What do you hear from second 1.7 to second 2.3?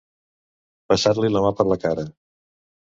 la cara.